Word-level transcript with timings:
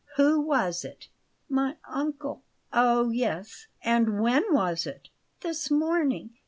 Who 0.15 0.41
was 0.41 0.83
it?" 0.83 1.09
"My 1.47 1.75
uncle." 1.87 2.41
"Ah, 2.73 3.03
yes! 3.09 3.67
And 3.83 4.19
when 4.19 4.43
was 4.51 4.87
it?" 4.87 5.09
"This 5.41 5.69
morning. 5.69 6.31